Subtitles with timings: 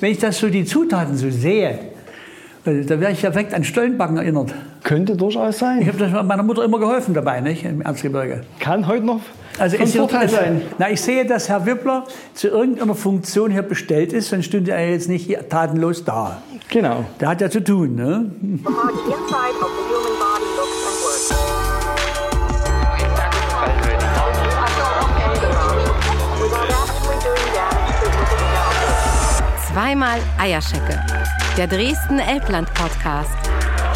[0.00, 1.78] Wenn ich das so die Zutaten so sehe,
[2.66, 4.54] also da wäre ich ja direkt an Stollenbacken erinnert.
[4.82, 5.86] Könnte durchaus Ich sein.
[5.86, 8.42] habe das meiner Mutter immer geholfen dabei, nicht, im Erzgebirge.
[8.58, 9.20] Kann heute noch
[9.58, 10.62] Also von ist Vorteil sein.
[10.78, 12.04] Na, ich sehe, dass Herr Wippler
[12.34, 16.42] zu irgendeiner Funktion hier bestellt ist, sonst stünde er jetzt nicht hier tatenlos da.
[16.70, 17.04] Genau.
[17.20, 18.30] Der hat ja zu tun, ne?
[29.74, 31.00] Zweimal Eierschecke.
[31.56, 33.32] Der Dresden Elbland Podcast.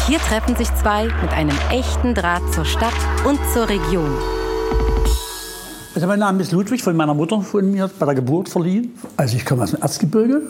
[0.05, 2.91] Hier treffen sich zwei mit einem echten Draht zur Stadt
[3.25, 4.11] und zur Region.
[5.95, 8.93] Also mein Name ist Ludwig, von meiner Mutter von mir bei der Geburt verliehen.
[9.15, 10.41] Also ich komme aus dem Erzgebirge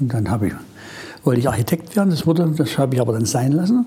[0.00, 0.52] und dann habe ich,
[1.24, 3.86] wollte ich Architekt werden, das, wurde, das habe ich aber dann sein lassen.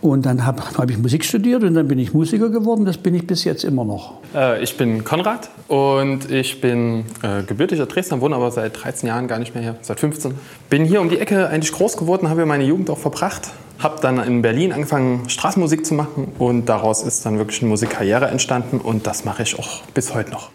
[0.00, 3.14] Und dann habe hab ich Musik studiert und dann bin ich Musiker geworden, das bin
[3.14, 4.14] ich bis jetzt immer noch.
[4.34, 9.28] Äh, ich bin Konrad und ich bin äh, gebürtiger Dresdner, wohne aber seit 13 Jahren
[9.28, 10.34] gar nicht mehr hier, seit 15.
[10.68, 13.50] Bin hier um die Ecke eigentlich groß geworden, habe hier meine Jugend auch verbracht.
[13.78, 18.26] Habe dann in Berlin angefangen, Straßenmusik zu machen und daraus ist dann wirklich eine Musikkarriere
[18.26, 20.48] entstanden und das mache ich auch bis heute noch.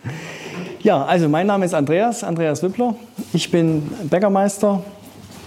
[0.82, 2.96] Ja, also mein Name ist Andreas, Andreas Wippler.
[3.34, 4.84] Ich bin Bäckermeister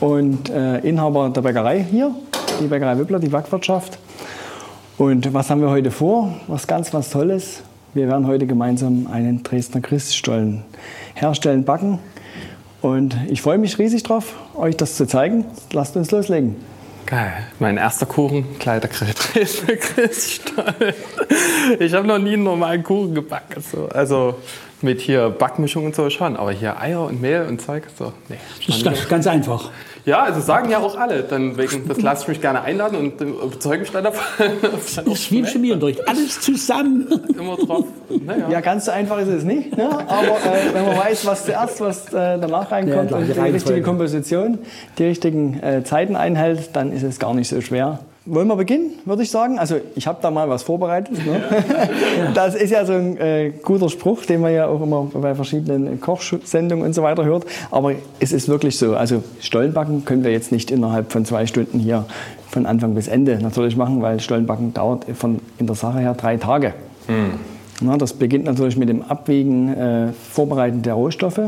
[0.04, 2.14] und äh, Inhaber der Bäckerei hier,
[2.60, 3.98] die Bäckerei Wippler, die Backwirtschaft.
[4.98, 6.34] Und was haben wir heute vor?
[6.46, 7.62] Was ganz was Tolles.
[7.94, 10.62] Wir werden heute gemeinsam einen Dresdner Christstollen
[11.14, 12.00] herstellen, backen.
[12.82, 15.46] Und ich freue mich riesig drauf, euch das zu zeigen.
[15.72, 16.56] Lasst uns loslegen.
[17.06, 17.32] Geil.
[17.58, 20.94] Mein erster Kuchen, Kleidergrill Dresdner Christstollen.
[21.78, 23.62] Ich habe noch nie einen normalen Kuchen gebacken.
[23.62, 23.88] So.
[23.88, 24.34] Also
[24.82, 28.36] mit hier Backmischung und so schon, aber hier Eier und Mehl und Zeug, so, nee.
[28.66, 29.70] Das ist ganz einfach.
[30.06, 31.22] Ja, also sagen ja auch alle.
[31.22, 35.12] Dann wegen, das lasse ich mich gerne einladen und äh, überzeuge mich dann davon.
[35.12, 36.06] Ist wie im Chemieunterricht.
[36.06, 37.06] Alles zusammen.
[37.38, 37.86] immer drauf.
[38.10, 38.48] Naja.
[38.50, 39.76] Ja, ganz so einfach ist es nicht.
[39.76, 39.88] Ne?
[39.88, 43.32] Aber äh, wenn man weiß, was zuerst, was äh, danach Ja, reinkommt klar, und die
[43.32, 44.58] die richtige Komposition,
[44.98, 48.00] die richtigen äh, Zeiten einhält, dann ist es gar nicht so schwer.
[48.26, 49.58] Wollen wir beginnen, würde ich sagen?
[49.58, 51.24] Also ich habe da mal was vorbereitet.
[51.26, 51.42] Ne?
[52.34, 56.00] Das ist ja so ein äh, guter Spruch, den man ja auch immer bei verschiedenen
[56.00, 57.44] Kochsendungen und so weiter hört.
[57.70, 58.96] Aber es ist wirklich so.
[58.96, 62.06] Also Stollenbacken können wir jetzt nicht innerhalb von zwei Stunden hier
[62.48, 66.38] von Anfang bis Ende natürlich machen, weil Stollenbacken dauert von in der Sache her drei
[66.38, 66.72] Tage.
[67.80, 71.40] Na, das beginnt natürlich mit dem Abwägen, äh, Vorbereiten der Rohstoffe.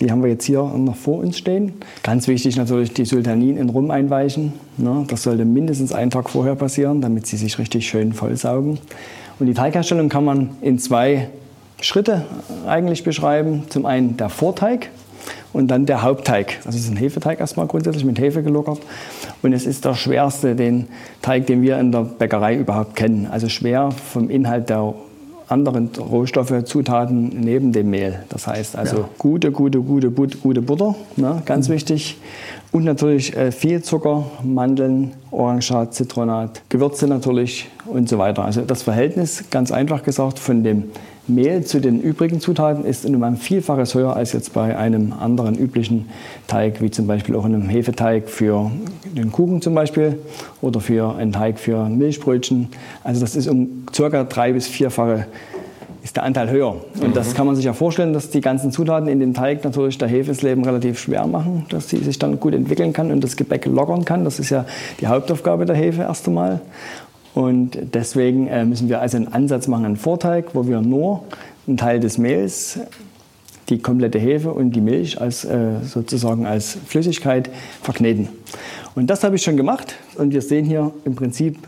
[0.00, 1.72] Die haben wir jetzt hier noch vor uns stehen.
[2.02, 4.52] Ganz wichtig natürlich die Sultanin in Rum einweichen.
[4.76, 5.04] Ne?
[5.08, 8.78] Das sollte mindestens einen Tag vorher passieren, damit sie sich richtig schön vollsaugen.
[9.38, 11.28] Und die Teigherstellung kann man in zwei
[11.80, 12.26] Schritte
[12.66, 13.64] eigentlich beschreiben.
[13.70, 14.90] Zum einen der Vorteig
[15.52, 16.58] und dann der Hauptteig.
[16.66, 18.80] Also es ist ein Hefeteig erstmal grundsätzlich mit Hefe gelockert.
[19.42, 20.88] Und es ist der schwerste den
[21.22, 23.26] Teig, den wir in der Bäckerei überhaupt kennen.
[23.30, 24.94] Also schwer vom Inhalt der
[25.48, 28.20] anderen Rohstoffe, Zutaten neben dem Mehl.
[28.28, 32.18] Das heißt also gute, gute, gute, But- gute Butter, ne, ganz wichtig.
[32.72, 38.44] Und natürlich äh, viel Zucker, Mandeln, Orangenschat, Zitronat, Gewürze natürlich und so weiter.
[38.44, 40.84] Also das Verhältnis, ganz einfach gesagt, von dem
[41.28, 45.56] Mehl zu den übrigen Zutaten ist um ein Vielfaches höher als jetzt bei einem anderen
[45.56, 46.08] üblichen
[46.46, 48.70] Teig, wie zum Beispiel auch einem Hefeteig für
[49.16, 50.18] den Kuchen zum Beispiel
[50.60, 52.68] oder für einen Teig für Milchbrötchen.
[53.02, 55.26] Also das ist um circa drei bis vierfache
[56.06, 56.76] ist der Anteil höher.
[57.00, 59.98] Und das kann man sich ja vorstellen, dass die ganzen Zutaten in dem Teig natürlich
[59.98, 63.24] der Hefe das Leben relativ schwer machen, dass sie sich dann gut entwickeln kann und
[63.24, 64.24] das Gebäck lockern kann.
[64.24, 64.66] Das ist ja
[65.00, 66.60] die Hauptaufgabe der Hefe erst einmal.
[67.36, 71.24] Und deswegen äh, müssen wir also einen Ansatz machen, einen Vorteig, wo wir nur
[71.66, 72.80] einen Teil des Mehls,
[73.68, 77.50] die komplette Hefe und die Milch als, äh, sozusagen als Flüssigkeit
[77.82, 78.30] verkneten.
[78.94, 79.96] Und das habe ich schon gemacht.
[80.16, 81.58] Und wir sehen hier im Prinzip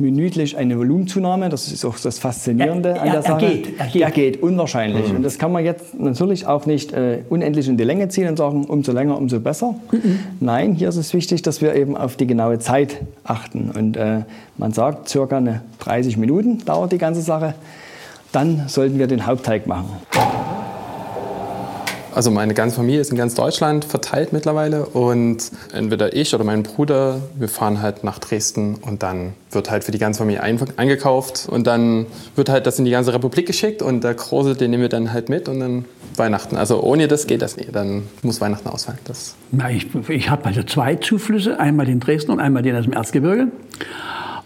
[0.00, 1.48] minütlich eine Volumenzunahme.
[1.48, 3.46] Das ist auch das Faszinierende Er- an der er- er Sache.
[3.46, 4.02] geht, er geht.
[4.02, 5.10] Er geht unwahrscheinlich.
[5.10, 8.36] Und das kann man jetzt natürlich auch nicht äh, unendlich in die Länge ziehen und
[8.36, 9.74] sagen, umso länger, umso besser.
[10.40, 13.70] Nein, hier ist es wichtig, dass wir eben auf die genaue Zeit achten.
[13.76, 14.20] Und äh,
[14.56, 17.54] man sagt, circa eine 30 Minuten dauert die ganze Sache.
[18.32, 19.88] Dann sollten wir den Hauptteig machen.
[22.14, 26.62] Also meine ganze Familie ist in ganz Deutschland verteilt mittlerweile und entweder ich oder mein
[26.62, 30.58] Bruder, wir fahren halt nach Dresden und dann wird halt für die ganze Familie ein,
[30.76, 34.70] eingekauft und dann wird halt das in die ganze Republik geschickt und der Große, den
[34.70, 35.84] nehmen wir dann halt mit und dann
[36.16, 36.56] Weihnachten.
[36.56, 38.98] Also ohne das geht das nicht, dann muss Weihnachten ausfallen.
[39.04, 42.84] Das Na, ich ich habe also zwei Zuflüsse, einmal den Dresden und einmal den aus
[42.84, 43.48] dem Erzgebirge.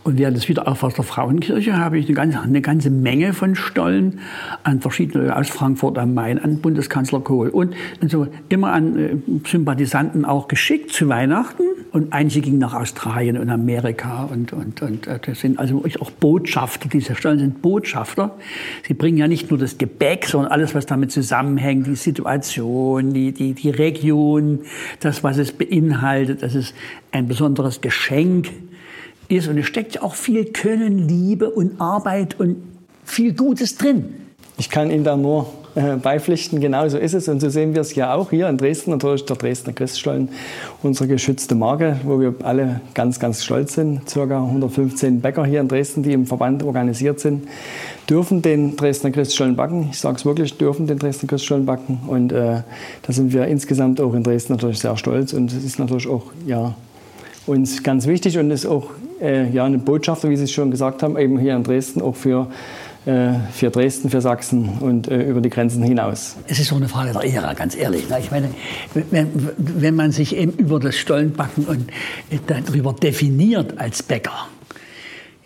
[0.05, 4.21] Und während des Wiederaufbaus der Frauenkirche habe ich eine ganze, eine ganze Menge von Stollen
[4.63, 9.17] an verschiedene, aus Frankfurt am Main, an Bundeskanzler Kohl und, und so immer an äh,
[9.49, 11.63] Sympathisanten auch geschickt zu Weihnachten.
[11.93, 16.11] und einige gingen nach Australien und Amerika und, und, und äh, das sind also auch
[16.11, 16.91] Botschafter.
[16.91, 18.37] Diese Stollen sind Botschafter.
[18.87, 23.33] Sie bringen ja nicht nur das Gebäck, sondern alles, was damit zusammenhängt, die Situation, die,
[23.33, 24.61] die, die Region,
[25.01, 26.43] das, was es beinhaltet.
[26.43, 26.75] Das ist
[27.11, 28.51] ein besonderes Geschenk
[29.29, 29.49] ist.
[29.49, 32.57] Und es steckt ja auch viel Können, Liebe und Arbeit und
[33.05, 34.15] viel Gutes drin.
[34.57, 37.27] Ich kann Ihnen da nur äh, beipflichten, genau so ist es.
[37.27, 38.93] Und so sehen wir es ja auch hier in Dresden.
[38.93, 40.29] Natürlich der Dresdner Christstollen,
[40.83, 44.09] unsere geschützte Marke, wo wir alle ganz, ganz stolz sind.
[44.09, 47.49] Circa 115 Bäcker hier in Dresden, die im Verband organisiert sind,
[48.09, 49.89] dürfen den Dresdner Christstollen backen.
[49.91, 51.99] Ich sage es wirklich, dürfen den Dresdner Christstollen backen.
[52.07, 52.63] Und äh,
[53.03, 55.33] da sind wir insgesamt auch in Dresden natürlich sehr stolz.
[55.33, 56.77] Und es ist natürlich auch ja,
[57.47, 61.03] uns ganz wichtig und ist auch äh, ja, eine Botschafter, wie Sie es schon gesagt
[61.03, 62.49] haben, eben hier in Dresden auch für
[63.07, 66.37] äh, für Dresden, für Sachsen und äh, über die Grenzen hinaus.
[66.47, 68.09] Es ist so eine Frage der Ehre, ganz ehrlich.
[68.09, 68.19] ne?
[68.19, 68.49] Ich meine,
[69.11, 69.29] wenn,
[69.59, 71.91] wenn man sich eben über das Stollenbacken und
[72.31, 74.49] äh, darüber definiert als Bäcker,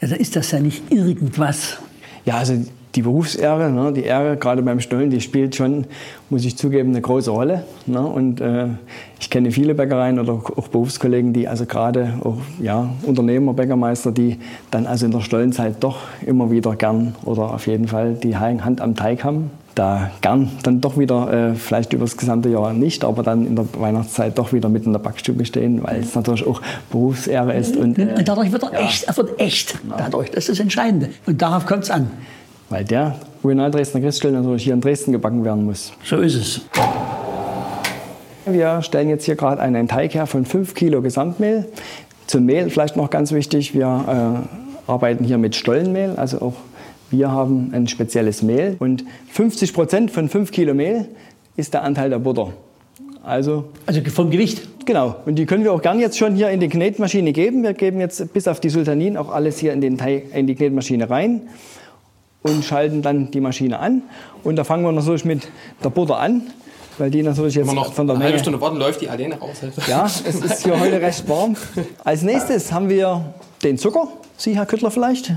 [0.01, 1.79] ja, dann ist das ja nicht irgendwas.
[2.25, 2.55] Ja, also
[2.95, 5.87] die Berufsehre, ne, die Ehre gerade beim Stollen, die spielt schon,
[6.31, 7.65] muss ich zugeben, eine große Rolle.
[7.87, 8.01] Ne?
[8.01, 8.67] Und äh,
[9.21, 14.39] ich kenne viele Bäckereien oder auch Berufskollegen, die also gerade auch ja, Unternehmer, Bäckermeister, die
[14.71, 18.81] dann also in der Stollenzeit doch immer wieder gern oder auf jeden Fall die Hand
[18.81, 19.51] am Teig haben.
[19.75, 23.55] Da gern dann doch wieder, äh, vielleicht über das gesamte Jahr nicht, aber dann in
[23.55, 26.61] der Weihnachtszeit doch wieder mit in der Backstube stehen, weil es natürlich auch
[26.91, 27.77] Berufsehre ist.
[27.77, 29.79] Und, äh, Und dadurch wird er echt, er wird echt.
[29.97, 31.11] Dadurch, das ist das Entscheidende.
[31.27, 32.11] Und darauf kommt es an.
[32.71, 35.93] Weil der Original Dresdner Christstollen natürlich hier in Dresden gebacken werden muss.
[36.05, 36.61] So ist es.
[38.47, 41.67] Wir stellen jetzt hier gerade einen Teig her von 5 Kilo Gesamtmehl.
[42.27, 44.47] Zum Mehl vielleicht noch ganz wichtig, wir
[44.87, 46.55] äh, arbeiten hier mit Stollenmehl, also auch
[47.11, 48.77] wir haben ein spezielles Mehl.
[48.79, 51.09] Und 50 Prozent von 5 Kilo Mehl
[51.57, 52.53] ist der Anteil der Butter.
[53.23, 54.87] Also Also vom Gewicht.
[54.87, 57.63] Genau, und die können wir auch gern jetzt schon hier in die Knetmaschine geben.
[57.63, 60.55] Wir geben jetzt bis auf die Sultanin auch alles hier in, den Teig, in die
[60.55, 61.43] Knetmaschine rein
[62.43, 64.03] und schalten dann die Maschine an.
[64.45, 65.49] Und da fangen wir natürlich mit
[65.83, 66.43] der Butter an,
[66.99, 68.43] weil die natürlich jetzt Immer noch von der eine halbe Menge...
[68.43, 69.57] Stunde warten, läuft die alleine raus.
[69.87, 71.57] Ja, es ist hier heute recht warm.
[72.05, 74.09] Als nächstes haben wir den Zucker.
[74.37, 75.33] Sie, Herr Küttler, vielleicht?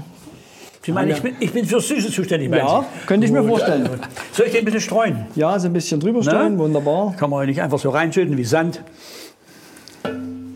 [0.84, 3.06] Sie meinen, ich bin, ich bin für Süße zuständig, Ja, Sie?
[3.08, 3.88] könnte ich mir vorstellen.
[4.34, 5.26] Soll ich den ein bisschen streuen?
[5.36, 6.64] Ja, so ein bisschen drüber stellen, Na?
[6.64, 7.14] wunderbar.
[7.18, 8.82] Kann man ja nicht einfach so reinschütten wie Sand.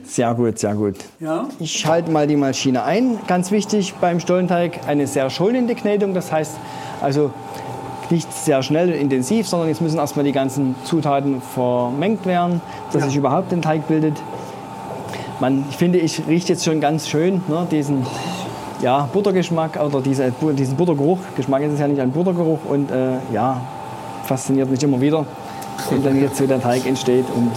[0.07, 0.95] Sehr gut, sehr gut.
[1.19, 1.47] Ja.
[1.59, 3.17] Ich schalte mal die Maschine ein.
[3.27, 6.13] Ganz wichtig beim Stollenteig eine sehr schonende Knetung.
[6.13, 6.55] Das heißt
[7.01, 7.31] also
[8.11, 12.61] nicht sehr schnell und intensiv, sondern jetzt müssen erstmal die ganzen Zutaten vermengt werden,
[12.91, 14.21] dass sich überhaupt den Teig bildet.
[15.39, 18.05] Man, ich finde, ich rieche jetzt schon ganz schön ne, diesen
[18.81, 21.19] ja, Buttergeschmack oder diese, diesen Buttergeruch.
[21.35, 23.59] Geschmack ist es ja nicht ein Buttergeruch und äh, ja,
[24.23, 25.25] fasziniert mich immer wieder,
[25.89, 27.51] wenn dann jetzt so der Teig entsteht und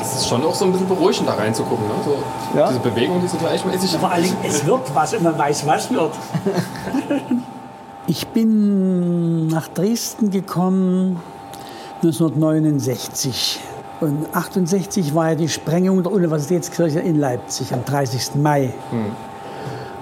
[0.00, 1.86] Es ist schon auch so ein bisschen beruhigend, da reinzugucken.
[1.86, 1.94] Ne?
[2.04, 2.68] So, Ja.
[2.68, 3.96] Diese Bewegung, diese gleichmäßig.
[3.96, 6.12] Vor allem, es wird was und man weiß, was wird.
[8.06, 11.20] Ich bin nach Dresden gekommen
[12.02, 13.60] 1969.
[14.00, 18.34] Und 68 war ja die Sprengung der Universitätskirche in Leipzig am 30.
[18.36, 18.72] Mai.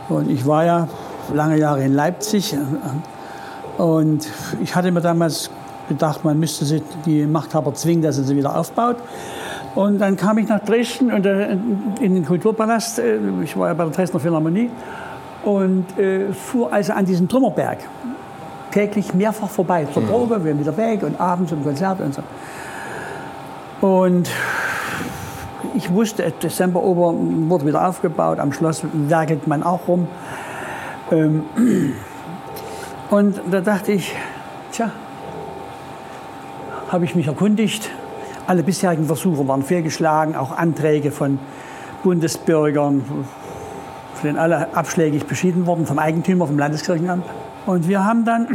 [0.09, 0.89] Und ich war ja
[1.35, 2.57] lange Jahre in Leipzig.
[3.77, 4.27] Und
[4.63, 5.51] ich hatte mir damals
[5.89, 8.97] gedacht, man müsste sie, die Machthaber zwingen, dass sie sie wieder aufbaut.
[9.75, 11.53] Und dann kam ich nach Dresden und äh,
[12.01, 12.99] in den Kulturpalast.
[12.99, 14.71] äh, Ich war ja bei der Dresdner Philharmonie
[15.45, 17.79] und äh, fuhr also an diesem Trümmerberg
[18.71, 22.23] täglich mehrfach vorbei zur Probe, wir wieder weg und abends zum Konzert und so.
[23.81, 24.29] Und
[25.75, 27.15] ich wusste, äh, Dezemberober
[27.49, 30.09] wurde wieder aufgebaut, am Schloss werkelt man auch rum.
[31.11, 31.45] Ähm,
[33.11, 34.15] und da dachte ich,
[34.73, 34.91] tja,
[36.89, 37.91] habe ich mich erkundigt.
[38.49, 41.39] Alle bisherigen Versuche waren fehlgeschlagen, auch Anträge von
[42.03, 47.27] Bundesbürgern, von denen alle abschlägig beschieden wurden, vom Eigentümer, vom Landeskirchenamt.
[47.67, 48.49] Und wir haben dann,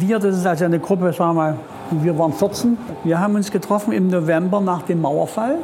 [0.00, 1.58] wir, das ist also eine Gruppe, sagen wir mal,
[1.92, 5.58] wir waren 14, wir haben uns getroffen im November nach dem Mauerfall.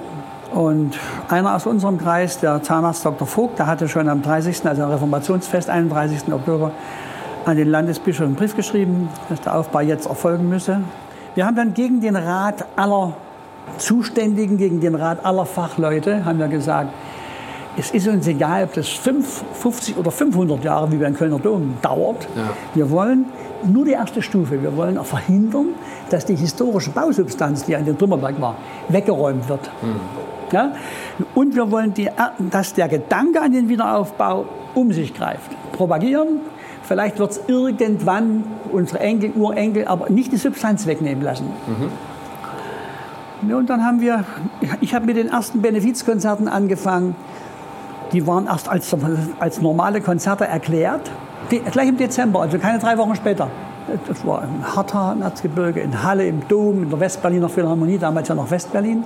[0.52, 0.96] Und
[1.28, 3.26] einer aus unserem Kreis, der Zahnarzt Dr.
[3.26, 6.32] Vogt, der hatte schon am 30., also am Reformationsfest, 31.
[6.32, 6.70] Oktober,
[7.46, 10.82] an den Landesbischof einen Brief geschrieben, dass der Aufbau jetzt erfolgen müsse.
[11.34, 13.14] Wir haben dann gegen den Rat aller
[13.78, 16.90] Zuständigen, gegen den Rat aller Fachleute, haben wir gesagt,
[17.76, 21.74] es ist uns egal, ob das 5, 50 oder 500 Jahre, wie beim Kölner Dom,
[21.82, 22.28] dauert.
[22.74, 23.26] Wir wollen
[23.66, 24.62] nur die erste Stufe.
[24.62, 25.68] Wir wollen auch verhindern,
[26.08, 28.56] dass die historische Bausubstanz, die an dem Trümmerberg war,
[28.90, 29.70] weggeräumt wird.
[30.52, 30.72] Ja?
[31.34, 32.08] Und wir wollen, die,
[32.50, 34.44] dass der Gedanke an den Wiederaufbau
[34.74, 35.50] um sich greift.
[35.72, 36.42] Propagieren,
[36.84, 41.46] vielleicht wird es irgendwann unsere Enkel, Urenkel, aber nicht die Substanz wegnehmen lassen.
[41.66, 41.88] Ja,
[43.52, 44.24] Und dann haben wir,
[44.80, 47.16] ich habe mit den ersten Benefizkonzerten angefangen.
[48.12, 48.94] Die waren erst als,
[49.40, 51.10] als normale Konzerte erklärt.
[51.50, 53.50] Die, gleich im Dezember, also keine drei Wochen später.
[54.06, 58.28] Das war in Hartha, im Erzgebirge, in Halle, im Dom, in der Westberliner Philharmonie, damals
[58.28, 59.04] ja noch Westberlin.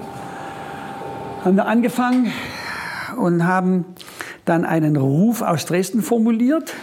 [1.45, 2.33] Haben wir angefangen
[3.17, 3.85] und haben
[4.45, 6.75] dann einen Ruf aus Dresden formuliert.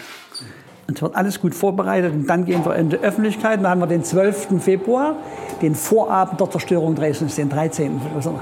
[0.93, 3.59] Es wird alles gut vorbereitet und dann gehen wir in die Öffentlichkeit.
[3.59, 4.62] Dann haben wir den 12.
[4.62, 5.15] Februar,
[5.62, 8.01] den Vorabend der Zerstörung Dresdens, den 13.
[8.15, 8.39] Also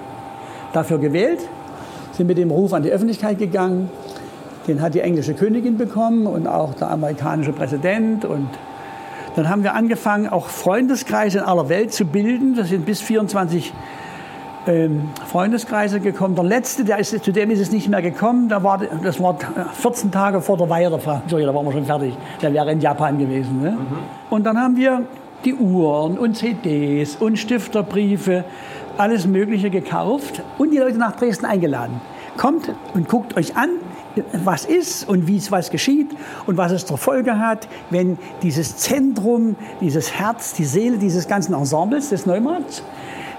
[0.74, 1.40] dafür gewählt,
[2.14, 3.90] sind mit dem Ruf an die Öffentlichkeit gegangen.
[4.68, 8.24] Den hat die englische Königin bekommen und auch der amerikanische Präsident.
[8.26, 8.48] Und
[9.36, 12.56] dann haben wir angefangen, auch Freundeskreise in aller Welt zu bilden.
[12.56, 13.74] Das sind bis 24
[14.68, 16.36] ähm, Freundeskreise gekommen.
[16.36, 18.48] Der letzte, der ist, zu dem ist es nicht mehr gekommen.
[18.48, 19.38] Da war, das war
[19.74, 21.22] 14 Tage vor der Weihe der Frau.
[21.28, 22.16] Sorry, da waren wir schon fertig.
[22.42, 23.62] Der wäre in Japan gewesen.
[23.62, 23.78] Ne?
[24.30, 25.02] Und dann haben wir
[25.46, 28.46] die Uhren und CDs und Stifterbriefe,
[28.98, 32.00] alles Mögliche gekauft und die Leute nach Dresden eingeladen.
[32.38, 33.70] Kommt und guckt euch an,
[34.44, 36.12] was ist und wie es was geschieht
[36.46, 41.54] und was es zur Folge hat, wenn dieses Zentrum, dieses Herz, die Seele dieses ganzen
[41.54, 42.84] Ensembles des Neumarkts,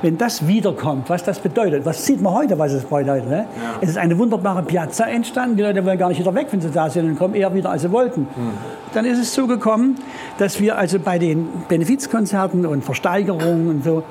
[0.04, 3.26] wenn das wiederkommt, was das bedeutet, was sieht man heute, was es bedeutet.
[3.26, 3.46] Ne?
[3.80, 6.70] Es ist eine wunderbare Piazza entstanden, die Leute wollen gar nicht wieder weg, wenn sie
[6.70, 8.28] da sind und kommen eher wieder, als sie wollten.
[8.92, 9.96] Dann ist es so gekommen,
[10.36, 14.02] dass wir also bei den Benefizkonzerten und Versteigerungen und so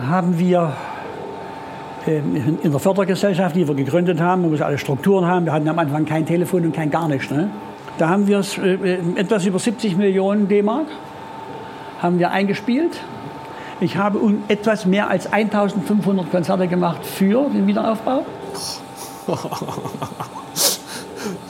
[0.00, 0.72] haben wir
[2.06, 5.66] ähm, in der Fördergesellschaft, die wir gegründet haben, wo wir alle Strukturen haben, wir hatten
[5.66, 7.28] am Anfang kein Telefon und kein gar nichts.
[7.28, 7.50] Ne?
[7.98, 10.86] Da haben wir äh, äh, etwas über 70 Millionen D-Mark
[12.00, 13.00] haben wir eingespielt.
[13.82, 18.24] Ich habe etwas mehr als 1500 Konzerte gemacht für den Wiederaufbau.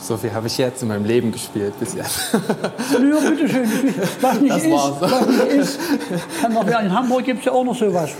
[0.00, 2.32] So viel habe ich jetzt in meinem Leben gespielt bis jetzt.
[2.34, 3.70] Ja, bitteschön.
[4.20, 5.00] Was nicht Das ist, war's.
[5.00, 5.80] was nicht ist,
[6.40, 6.86] kann noch werden.
[6.86, 8.10] In Hamburg gibt es ja auch noch sowas,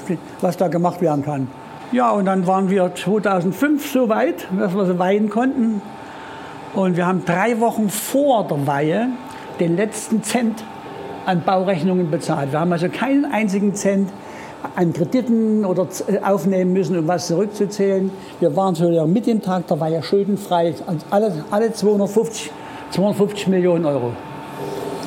[0.40, 1.49] was da gemacht werden kann.
[1.90, 5.83] Ja, und dann waren wir 2005 so weit, dass wir sie weihen konnten.
[6.73, 9.09] Und wir haben drei Wochen vor der Weihe
[9.59, 10.62] den letzten Cent
[11.26, 12.52] an Baurechnungen bezahlt.
[12.52, 14.11] Wir haben also keinen einzigen Cent
[14.76, 18.11] an Krediten oder äh, aufnehmen müssen, um was zurückzuzählen.
[18.41, 20.75] Wir waren so ja mit dem Tag der Weihe schuldenfrei.
[20.87, 22.50] Und alle, alle 250,
[22.91, 24.12] 250 Millionen Euro.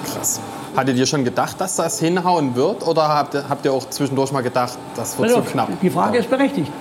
[0.05, 0.41] Krass.
[0.75, 2.85] Hattet ihr schon gedacht, dass das hinhauen wird?
[2.85, 5.69] Oder habt ihr, habt ihr auch zwischendurch mal gedacht, das wird Also, zu knapp?
[5.81, 6.71] Die Frage ist berechtigt.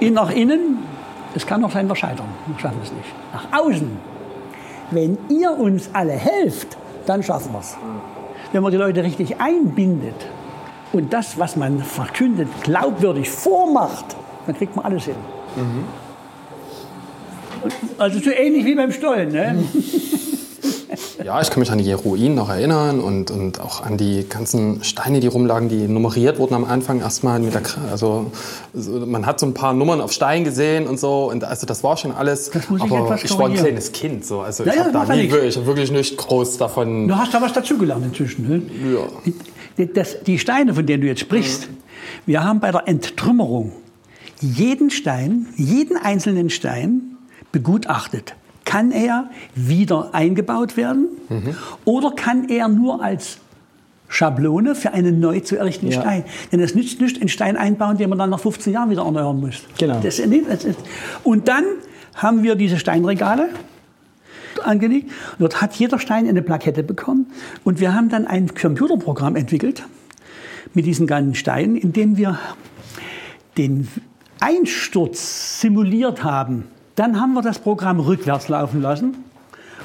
[0.00, 0.78] Nach innen,
[1.34, 2.28] es kann doch sein, wir scheitern.
[2.46, 3.08] Wir schaffen es nicht.
[3.32, 3.90] Nach außen,
[4.90, 7.76] wenn ihr uns alle helft, dann schaffen wir es.
[8.52, 10.26] Wenn man die Leute richtig einbindet
[10.92, 15.16] und das, was man verkündet, glaubwürdig vormacht, dann kriegt man alles hin.
[17.98, 19.32] Also so ähnlich wie beim Stollen.
[19.32, 19.64] Ne?
[21.24, 24.84] Ja, ich kann mich an die Ruinen noch erinnern und, und auch an die ganzen
[24.84, 27.40] Steine, die rumlagen, die nummeriert wurden am Anfang erstmal.
[27.40, 28.30] Mit der, also,
[28.72, 31.30] so, man hat so ein paar Nummern auf Stein gesehen und so.
[31.30, 32.50] Und also das war schon alles.
[32.54, 34.24] Ich aber ich war ein kleines Kind.
[34.24, 34.40] So.
[34.40, 35.34] Also Ja, ich ja, habe da nie nichts.
[35.34, 37.08] wirklich, wirklich nicht groß davon.
[37.08, 38.48] Du hast da was dazugelernt inzwischen.
[38.48, 38.62] Ne?
[38.94, 39.34] Ja.
[39.76, 41.68] Die, das, die Steine, von denen du jetzt sprichst,
[42.26, 43.72] wir haben bei der Enttrümmerung
[44.40, 47.16] jeden Stein, jeden einzelnen Stein
[47.50, 48.34] begutachtet.
[48.68, 51.06] Kann er wieder eingebaut werden
[51.86, 53.38] oder kann er nur als
[54.10, 56.02] Schablone für einen neu zu errichtenden Ja.
[56.02, 56.24] Stein?
[56.52, 59.40] Denn es nützt nicht, einen Stein einbauen, den man dann nach 15 Jahren wieder erneuern
[59.40, 59.62] muss.
[59.78, 60.00] Genau.
[60.02, 60.78] Das, ist- das ist,
[61.24, 61.64] und dann
[62.14, 63.48] haben wir diese Steinregale
[64.64, 65.10] angelegt.
[65.38, 67.26] Dort hat jeder Stein eine Plakette bekommen.
[67.64, 69.82] Und wir haben dann ein Computerprogramm entwickelt
[70.74, 72.38] mit diesen ganzen Steinen, in dem wir
[73.56, 73.88] den
[74.40, 76.64] Einsturz simuliert haben.
[76.98, 79.16] Dann haben wir das Programm rückwärts laufen lassen.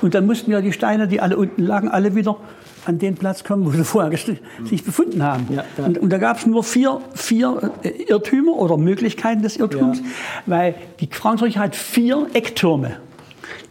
[0.02, 2.38] Und dann mussten ja die Steine, die alle unten lagen, alle wieder
[2.86, 4.18] an den Platz kommen, wo sie vorher
[4.66, 5.46] sich befunden haben.
[5.50, 5.86] Ja, ja.
[5.86, 10.06] Und, und da gab es nur vier, vier äh, Irrtümer oder Möglichkeiten des Irrtums, Ja.
[10.48, 12.98] weil die Frauenkirche hat vier Ecktürme.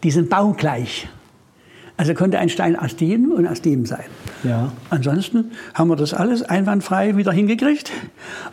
[0.03, 1.07] Die sind baugleich.
[1.97, 4.05] Also konnte ein Stein aus dem und aus dem sein.
[4.43, 4.71] Ja.
[4.89, 7.91] Ansonsten haben wir das alles einwandfrei wieder hingekriegt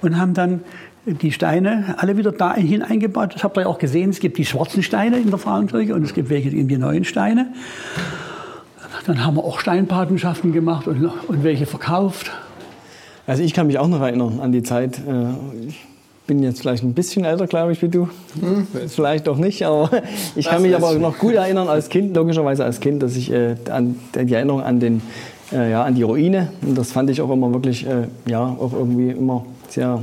[0.03, 0.61] und haben dann
[1.07, 3.35] die Steine alle wieder dahin eingebaut.
[3.35, 4.11] Das habt ihr ja auch gesehen.
[4.11, 7.05] Es gibt die schwarzen Steine in der Frauenkirche und es gibt welche in die neuen
[7.05, 7.49] Steine.
[9.07, 12.31] Dann haben wir auch Steinpatenschaften gemacht und, und welche verkauft.
[13.27, 14.99] Also ich kann mich auch noch erinnern an die Zeit.
[14.99, 15.87] äh, Ich
[16.27, 18.09] bin jetzt vielleicht ein bisschen älter, glaube ich, wie du.
[18.89, 19.91] Vielleicht auch nicht, aber
[20.37, 23.57] ich kann mich aber noch gut erinnern als Kind, logischerweise als Kind, dass ich äh,
[23.71, 25.01] an die Erinnerung an den
[25.53, 28.73] äh, ja, an die Ruine und das fand ich auch immer wirklich äh, ja auch
[28.73, 30.03] irgendwie immer sehr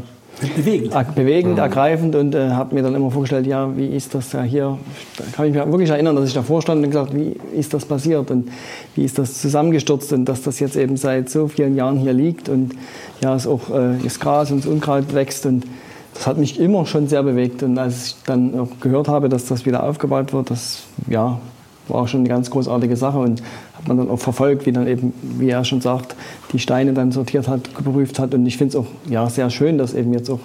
[0.55, 1.15] Bewegend.
[1.15, 4.77] bewegend, ergreifend und äh, habe mir dann immer vorgestellt, ja, wie ist das da hier?
[5.17, 7.85] Da kann ich mich wirklich erinnern, dass ich davor stand und gesagt, wie ist das
[7.85, 8.49] passiert und
[8.95, 12.49] wie ist das zusammengestürzt und dass das jetzt eben seit so vielen Jahren hier liegt
[12.49, 12.73] und
[13.21, 15.65] ja, es auch äh, das Gras und das Unkraut wächst und
[16.17, 17.61] das hat mich immer schon sehr bewegt.
[17.61, 21.39] Und als ich dann auch gehört habe, dass das wieder aufgebaut wird, das ja,
[21.87, 23.19] war schon eine ganz großartige Sache.
[23.19, 23.43] Und
[23.77, 26.15] hat man dann auch verfolgt, wie dann eben, wie er schon sagt,
[26.51, 28.33] die Steine dann sortiert hat, geprüft hat.
[28.33, 30.39] Und ich finde es auch ja, sehr schön, dass eben jetzt auch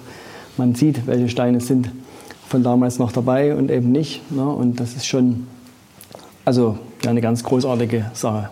[0.57, 1.89] man sieht, welche Steine sind
[2.47, 4.31] von damals noch dabei und eben nicht.
[4.31, 4.47] Ne?
[4.47, 5.47] Und das ist schon
[6.45, 8.49] also, ja, eine ganz großartige Sache.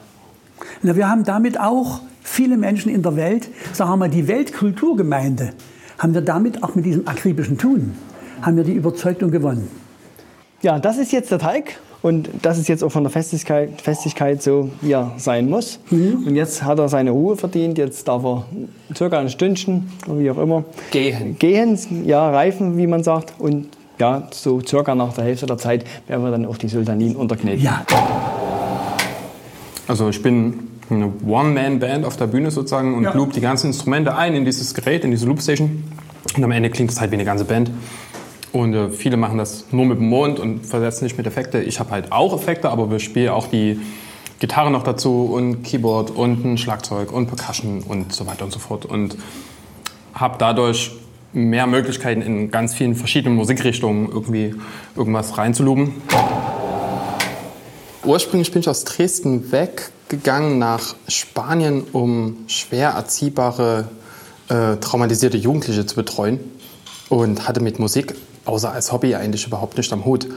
[0.82, 5.54] Na, wir haben damit auch viele Menschen in der Welt, sagen wir mal, die Weltkulturgemeinde,
[6.00, 7.94] haben wir damit auch mit diesem akribischen Tun,
[8.42, 9.68] haben wir die Überzeugung gewonnen.
[10.62, 14.42] Ja, das ist jetzt der Teig und das ist jetzt auch von der Festigkeit, Festigkeit
[14.42, 15.80] so, wie er sein muss.
[15.90, 16.24] Mhm.
[16.28, 18.46] Und jetzt hat er seine Ruhe verdient, jetzt darf er
[18.96, 21.38] circa ein Stündchen, oder wie auch immer, Gehen.
[21.38, 23.34] gehen, ja, reifen, wie man sagt.
[23.40, 23.68] Und
[24.00, 27.62] ja, so circa nach der Hälfte der Zeit werden wir dann auch die Sultanin unterkneten.
[27.64, 27.86] Ja,
[29.88, 33.14] Also ich bin eine One-Man-Band auf der Bühne sozusagen und Ja.
[33.14, 35.84] loop die ganzen Instrumente ein in dieses Gerät, in diese Loopstation.
[36.36, 37.70] Und am Ende klingt es halt wie eine ganze Band.
[38.52, 41.62] Und äh, viele machen das nur mit dem Mund und versetzen nicht mit Effekte.
[41.62, 43.80] Ich habe halt auch Effekte, aber wir spielen auch die
[44.40, 48.60] Gitarre noch dazu und Keyboard und ein Schlagzeug und Percussion und so weiter und so
[48.60, 48.86] fort.
[48.86, 49.16] Und
[50.14, 50.92] habe dadurch
[51.34, 54.56] mehr Möglichkeiten in ganz vielen verschiedenen Musikrichtungen irgendwie
[54.96, 55.94] irgendwas reinzuluben.
[58.04, 63.88] Ursprünglich bin ich aus Dresden weggegangen nach Spanien, um schwer erziehbare,
[64.50, 66.40] äh, traumatisierte Jugendliche zu betreuen
[67.10, 70.28] und hatte mit Musik außer als Hobby eigentlich überhaupt nicht am Hut.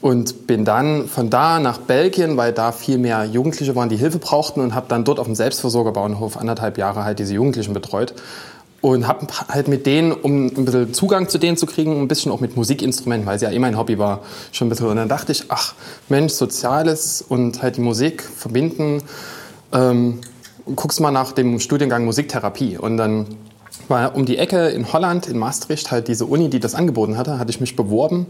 [0.00, 4.18] Und bin dann von da nach Belgien, weil da viel mehr Jugendliche waren, die Hilfe
[4.18, 8.14] brauchten und habe dann dort auf dem Selbstversorgerbauernhof anderthalb Jahre halt diese Jugendlichen betreut.
[8.82, 12.30] Und habe halt mit denen, um ein bisschen Zugang zu denen zu kriegen, ein bisschen
[12.30, 14.20] auch mit Musikinstrumenten, weil es ja eh mein Hobby war,
[14.52, 14.88] schon ein bisschen.
[14.88, 15.72] Und dann dachte ich, ach
[16.10, 19.02] Mensch, Soziales und halt die Musik verbinden.
[19.72, 20.20] Ähm,
[20.76, 22.76] guckst mal nach dem Studiengang Musiktherapie.
[22.76, 23.26] Und dann
[23.88, 27.38] war um die Ecke in Holland, in Maastricht, halt diese Uni, die das angeboten hatte,
[27.38, 28.26] hatte ich mich beworben.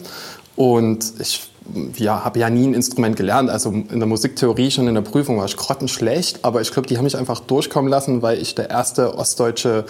[0.57, 1.51] Und ich
[1.97, 3.51] ja, habe ja nie ein Instrument gelernt.
[3.51, 6.41] Also in der Musiktheorie schon in der Prüfung war ich grottenschlecht.
[6.43, 9.85] Aber ich glaube, die haben mich einfach durchkommen lassen, weil ich der erste ostdeutsche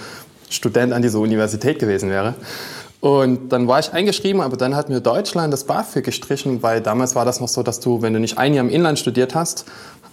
[0.49, 2.35] Student an dieser Universität gewesen wäre.
[3.01, 7.15] Und dann war ich eingeschrieben, aber dann hat mir Deutschland das BAföG gestrichen, weil damals
[7.15, 9.67] war das noch so, dass du, wenn du nicht ein Jahr im Inland studiert hast,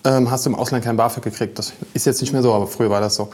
[0.04, 1.58] ähm, hast du im Ausland kein BAföG gekriegt.
[1.58, 3.30] Das ist jetzt nicht mehr so, aber früher war das so.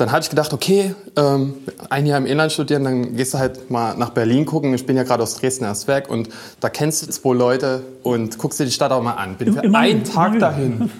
[0.00, 1.56] Dann hatte ich gedacht, okay, ähm,
[1.90, 4.72] ein Jahr im Inland studieren, dann gehst du halt mal nach Berlin gucken.
[4.72, 8.38] Ich bin ja gerade aus Dresden erst weg und da kennst du zwei Leute und
[8.38, 9.36] guckst dir die Stadt auch mal an.
[9.36, 10.90] Bin für einen Tag dahin.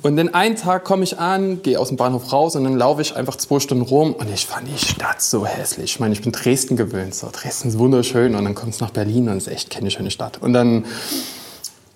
[0.00, 3.02] Und den einen Tag komme ich an, gehe aus dem Bahnhof raus und dann laufe
[3.02, 5.92] ich einfach zwei Stunden rum und ich fand die Stadt so hässlich.
[5.92, 8.92] Ich meine, ich bin Dresden gewöhnt, so Dresden ist wunderschön und dann kommst du nach
[8.92, 10.40] Berlin und es ist echt keine schöne Stadt.
[10.40, 10.86] Und dann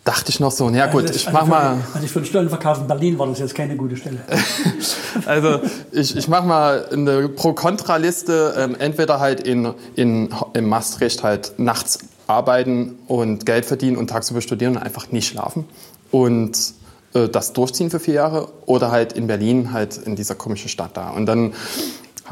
[0.05, 2.87] dachte ich noch so, na gut, Also ich mach mal, Also für den Stollenverkauf in
[2.87, 4.19] Berlin war das jetzt keine gute Stelle.
[5.27, 5.61] also
[5.93, 11.99] ich, ich mach mal eine Pro-Kontra-Liste, ähm, entweder halt in, in, in Maastricht halt nachts
[12.27, 15.67] arbeiten und Geld verdienen und tagsüber studieren und einfach nicht schlafen
[16.11, 16.57] und
[17.15, 20.97] äh, das durchziehen für vier Jahre oder halt in Berlin halt in dieser komischen Stadt
[20.97, 21.11] da.
[21.11, 21.55] Und dann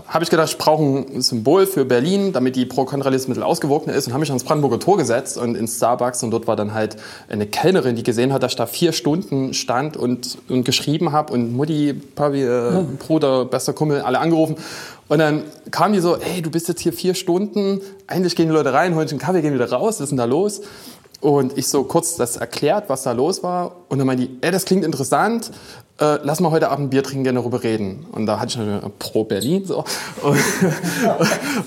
[0.06, 4.12] habe ich gedacht, ich brauche ein Symbol für Berlin, damit die bisschen ausgewogener ist und
[4.12, 6.96] habe mich ans Brandenburger Tor gesetzt und ins Starbucks und dort war dann halt
[7.28, 11.32] eine Kellnerin, die gesehen hat, dass ich da vier Stunden stand und, und geschrieben habe
[11.32, 14.56] und Mutti, Papi, äh, Bruder, bester Kumpel, alle angerufen
[15.08, 18.54] und dann kam die so, ey, du bist jetzt hier vier Stunden, eigentlich gehen die
[18.54, 20.60] Leute rein, holen sich einen Kaffee, gehen wieder raus, was ist denn da los?
[21.20, 23.72] Und ich so kurz das erklärt, was da los war.
[23.88, 25.50] Und dann meinte die, ey, das klingt interessant,
[26.00, 28.06] äh, lass mal heute Abend Bier trinken, gerne darüber reden.
[28.12, 29.84] Und da hatte ich natürlich pro Berlin so.
[30.22, 30.38] Und,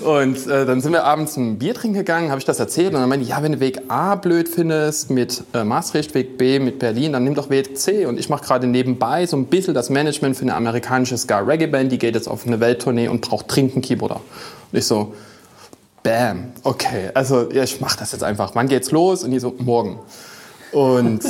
[0.06, 2.94] und äh, dann sind wir abends ein Bier trinken gegangen, habe ich das erzählt.
[2.94, 6.38] Und dann meinte die, ja, wenn du Weg A blöd findest mit äh, Maastricht, Weg
[6.38, 8.06] B mit Berlin, dann nimm doch Weg C.
[8.06, 11.98] Und ich mache gerade nebenbei so ein bisschen das Management für eine amerikanische Ska-Reggae-Band, die
[11.98, 14.20] geht jetzt auf eine Welttournee und braucht dringend Keyboarder.
[14.72, 15.14] Und ich so,
[16.02, 18.54] Bam, okay, also ja, ich mach das jetzt einfach.
[18.54, 19.22] Wann geht's los?
[19.22, 20.00] Und die so, morgen.
[20.72, 21.22] Und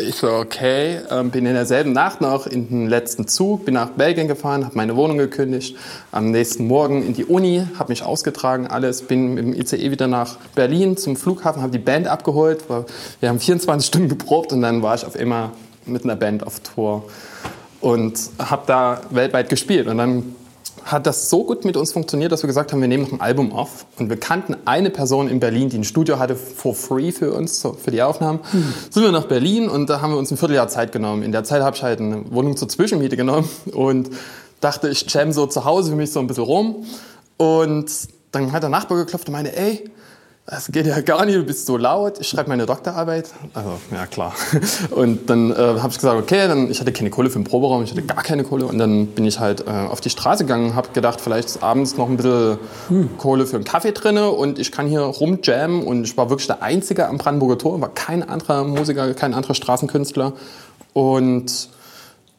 [0.00, 3.90] ich so, okay, ähm, bin in derselben Nacht noch in den letzten Zug, bin nach
[3.90, 5.76] Belgien gefahren, habe meine Wohnung gekündigt,
[6.12, 10.06] am nächsten Morgen in die Uni, habe mich ausgetragen, alles, bin mit dem ICE wieder
[10.06, 12.64] nach Berlin zum Flughafen, habe die Band abgeholt,
[13.20, 15.52] wir haben 24 Stunden geprobt und dann war ich auf immer
[15.86, 17.04] mit einer Band auf Tour.
[17.80, 19.86] Und habe da weltweit gespielt.
[19.86, 20.36] Und dann
[20.84, 23.20] hat das so gut mit uns funktioniert, dass wir gesagt haben, wir nehmen noch ein
[23.20, 23.86] Album auf.
[23.98, 27.66] Und wir kannten eine Person in Berlin, die ein Studio hatte for free für uns,
[27.82, 28.40] für die Aufnahmen.
[28.90, 31.22] Sind wir nach Berlin und da haben wir uns ein Vierteljahr Zeit genommen.
[31.22, 34.10] In der Zeit habe ich halt eine Wohnung zur Zwischenmiete genommen und
[34.60, 36.84] dachte, ich jam so zu Hause für mich so ein bisschen rum.
[37.36, 37.90] Und
[38.32, 39.90] dann hat der Nachbar geklopft und meinte, ey,
[40.50, 42.18] das geht ja gar nicht, du bist so laut.
[42.20, 43.30] Ich schreibe meine Doktorarbeit.
[43.54, 44.34] Also, ja klar.
[44.90, 47.84] Und dann äh, habe ich gesagt, okay, dann, ich hatte keine Kohle für den Proberaum,
[47.84, 48.66] ich hatte gar keine Kohle.
[48.66, 51.96] Und dann bin ich halt äh, auf die Straße gegangen, habe gedacht, vielleicht ist abends
[51.96, 52.58] noch ein bisschen
[53.16, 55.84] Kohle für einen Kaffee drinne und ich kann hier rumjammen.
[55.84, 59.54] Und ich war wirklich der Einzige am Brandenburger Tor, war kein anderer Musiker, kein anderer
[59.54, 60.32] Straßenkünstler.
[60.94, 61.68] Und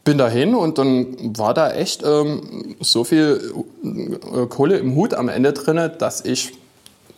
[0.04, 5.30] bin dahin und dann war da echt ähm, so viel äh, Kohle im Hut am
[5.30, 6.54] Ende drinne, dass ich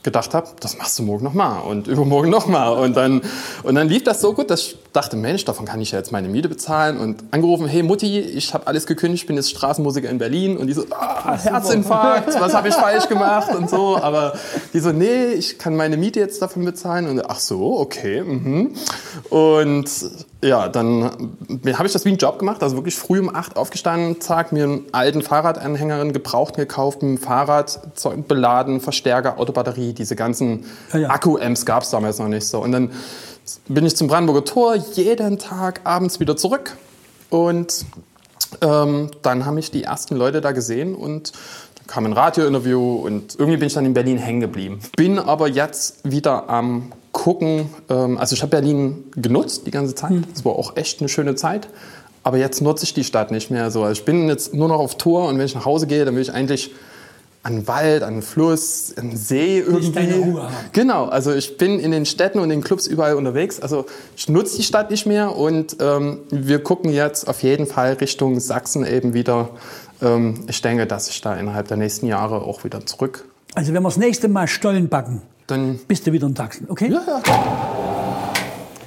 [0.04, 2.74] gedacht habe, das machst du morgen nochmal und übermorgen nochmal.
[2.74, 3.22] Und dann,
[3.64, 6.12] und dann lief das so gut, dass ich dachte, Mensch, davon kann ich ja jetzt
[6.12, 7.00] meine Miete bezahlen.
[7.00, 10.58] Und angerufen, hey Mutti, ich habe alles gekündigt, bin jetzt Straßenmusiker in Berlin.
[10.58, 13.98] Und die so, ah, Herzinfarkt, was habe ich falsch gemacht und so.
[13.98, 14.34] Aber
[14.74, 17.08] die so, nee, ich kann meine Miete jetzt davon bezahlen.
[17.08, 18.22] Und ach so, okay.
[18.22, 18.76] Mhm.
[19.30, 19.90] Und
[20.44, 21.04] ja, dann
[21.74, 24.66] habe ich das wie einen Job gemacht, also wirklich früh um 8 aufgestanden, zack, mir
[24.66, 27.80] einen alten Fahrradanhängerin gebraucht gekauft, mit dem Fahrrad
[28.28, 31.10] beladen, Verstärker, Autobatterie, diese ganzen Ja, ja.
[31.10, 32.60] Akku-Amps gab es damals noch nicht so.
[32.60, 32.92] Und dann
[33.68, 36.76] bin ich zum Brandenburger Tor jeden Tag abends wieder zurück
[37.30, 37.86] und
[38.62, 41.32] ähm, dann haben mich die ersten Leute da gesehen und
[41.78, 44.80] dann kam ein Radiointerview und irgendwie bin ich dann in Berlin hängen geblieben.
[44.96, 50.12] Bin aber jetzt wieder am gucken, ähm, also ich habe Berlin genutzt die ganze Zeit,
[50.34, 51.70] das war auch echt eine schöne Zeit,
[52.24, 53.84] aber jetzt nutze ich die Stadt nicht mehr so.
[53.84, 56.16] Also ich bin jetzt nur noch auf Tour und wenn ich nach Hause gehe, dann
[56.16, 56.72] will ich eigentlich
[57.44, 59.92] an Wald, an Fluss, an See irgendwie.
[59.92, 60.50] deine Ruhe.
[60.72, 63.60] Genau, also ich bin in den Städten und in den Clubs überall unterwegs.
[63.60, 67.94] Also ich nutze die Stadt nicht mehr und ähm, wir gucken jetzt auf jeden Fall
[67.94, 69.50] Richtung Sachsen eben wieder.
[70.02, 73.26] Ähm, ich denke, dass ich da innerhalb der nächsten Jahre auch wieder zurück.
[73.56, 76.94] Also wenn wir das nächste Mal Stollen backen, Dann bist du wieder in Sachsen, okay?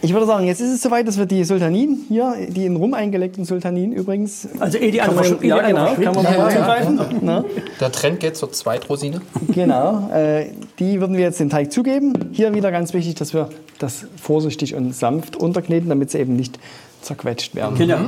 [0.03, 2.95] Ich würde sagen, jetzt ist es soweit, dass wir die Sultanin hier, die in Rum
[2.95, 4.49] eingelegten Sultanin übrigens.
[4.61, 7.25] Also eh die Kann andere man, ja, genau, kann man mal zugreifen.
[7.25, 7.45] Ne?
[7.81, 9.21] der Trend geht zur Zweitrosine.
[9.49, 12.13] Genau, äh, die würden wir jetzt den Teig zugeben.
[12.33, 16.59] Hier wieder ganz wichtig, dass wir das vorsichtig und sanft unterkneten, damit sie eben nicht
[17.03, 17.77] zerquetscht werden.
[17.77, 17.99] Genau.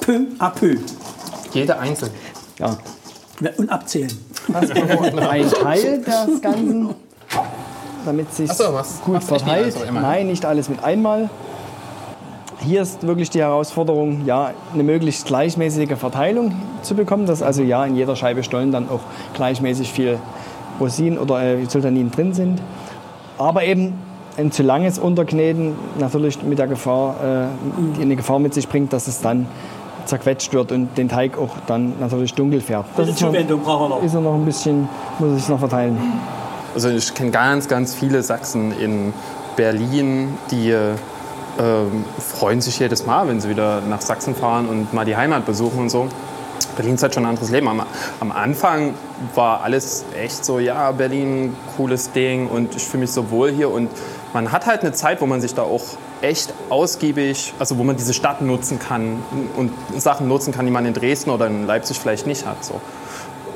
[0.00, 0.76] Peu à peu.
[1.52, 2.12] Jede einzeln.
[2.58, 2.78] Ja.
[3.56, 4.12] Und abzählen.
[4.52, 6.94] Das ist ein Teil des Ganzen,
[8.08, 9.76] damit sich so, was- gut verteilt.
[9.86, 10.02] einmal?
[10.02, 11.28] Nein, nicht alles mit einmal.
[12.60, 17.84] Hier ist wirklich die Herausforderung, ja, eine möglichst gleichmäßige Verteilung zu bekommen, dass also ja
[17.84, 19.00] in jeder Scheibe Stollen dann auch
[19.34, 20.18] gleichmäßig viel
[20.80, 22.60] Rosinen oder äh, Sultanin drin sind.
[23.38, 23.94] Aber eben
[24.36, 27.46] ein zu langes Unterkneten natürlich mit der Gefahr, äh,
[27.96, 29.46] die eine Gefahr mit sich bringt, dass es dann
[30.06, 32.88] zerquetscht wird und den Teig auch dann natürlich dunkel färbt.
[32.98, 34.02] Diese ist noch- Zuwendung brauchen wir noch.
[34.02, 34.88] ist er noch ein bisschen,
[35.20, 35.96] muss ich noch verteilen.
[36.78, 39.12] Also ich kenne ganz, ganz viele Sachsen in
[39.56, 45.04] Berlin, die ähm, freuen sich jedes Mal, wenn sie wieder nach Sachsen fahren und mal
[45.04, 46.06] die Heimat besuchen und so.
[46.76, 47.66] Berlin ist halt schon ein anderes Leben.
[47.66, 47.82] Am,
[48.20, 48.94] am Anfang
[49.34, 53.72] war alles echt so, ja, Berlin, cooles Ding und ich fühle mich so wohl hier.
[53.72, 53.90] Und
[54.32, 55.82] man hat halt eine Zeit, wo man sich da auch
[56.20, 59.20] echt ausgiebig, also wo man diese Stadt nutzen kann
[59.56, 62.64] und Sachen nutzen kann, die man in Dresden oder in Leipzig vielleicht nicht hat.
[62.64, 62.80] So.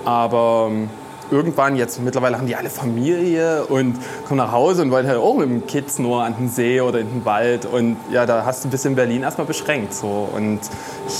[0.04, 0.90] Aber ähm,
[1.32, 3.96] irgendwann, jetzt mittlerweile haben die alle Familie und
[4.28, 7.00] kommen nach Hause und wollen halt auch mit dem Kids nur an den See oder
[7.00, 7.66] in den Wald.
[7.66, 9.94] Und ja, da hast du ein bisschen Berlin erstmal beschränkt.
[9.94, 10.28] So.
[10.32, 10.60] Und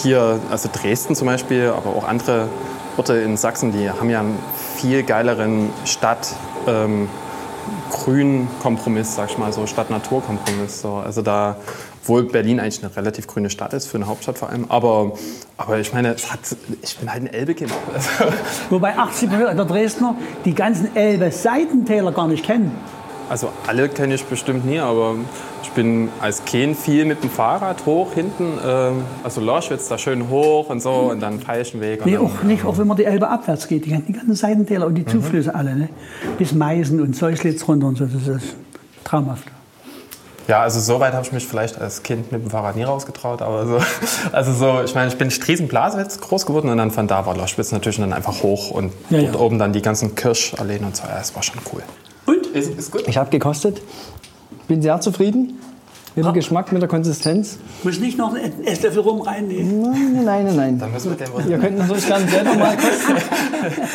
[0.03, 2.49] hier, also Dresden zum Beispiel, aber auch andere
[2.97, 4.39] Orte in Sachsen, die haben ja einen
[4.77, 6.35] viel geileren Stadt.
[6.67, 7.09] Ähm,
[7.91, 10.81] Grün-Kompromiss, sag ich mal so, Stadt-Natur-Kompromiss.
[10.81, 10.95] So.
[10.95, 11.57] Also da,
[12.03, 14.67] obwohl Berlin eigentlich eine relativ grüne Stadt ist, für eine Hauptstadt vor allem.
[14.69, 15.13] Aber,
[15.57, 16.41] aber ich meine, es hat,
[16.83, 17.71] ich bin halt ein Elbe-Kind.
[18.71, 22.73] Wobei 80 Prozent der Dresdner die ganzen Elbe-Seitentäler gar nicht kennen.
[23.31, 25.15] Also alle kenne ich bestimmt nie, aber
[25.63, 30.29] ich bin als Kind viel mit dem Fahrrad hoch hinten, ähm, also Loschwitz da schön
[30.29, 32.01] hoch und so und dann Feilschenweg.
[32.05, 33.87] und Nee, auch nicht, auch wenn man die Elbe abwärts geht.
[33.87, 35.77] Die ganzen- Seitentäler und die Zuflüsse alle.
[35.77, 35.89] Ne?
[36.37, 38.07] Bis Meißen und Seuslitz runter und so.
[38.07, 38.57] Das ist
[39.05, 39.45] traumhaft.
[40.49, 43.43] Ja, also so weit habe ich mich vielleicht als Kind mit dem Fahrrad nie rausgetraut,
[43.43, 43.79] aber so,
[44.33, 47.73] also so, ich meine, ich bin Striesen-Blasewitz groß geworden und dann von da war Loschwitz
[47.73, 49.41] natürlich dann einfach hoch und Ja, dort ja.
[49.41, 51.83] oben dann die ganzen Kirschalleen und so, ja, das war schon cool.
[52.27, 52.47] Und?
[52.49, 53.07] Ist, ist gut.
[53.07, 53.81] Ich habe gekostet,
[54.69, 55.59] bin sehr zufrieden
[56.15, 57.59] mit dem Geschmack, mit der Konsistenz.
[57.83, 59.83] Muss nicht noch einen Esslöffel rum reinnehmen.
[59.83, 60.79] Nein, nein, nein, nein.
[60.79, 63.15] Dann müssen wir den Ihr könnt natürlich gerne selber mal kosten.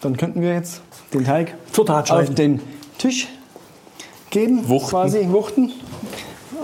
[0.00, 0.82] Dann könnten wir jetzt
[1.14, 2.60] den Teig auf den
[2.98, 3.28] Tisch
[4.36, 4.90] geben, Wuchten.
[4.90, 5.72] quasi wuchten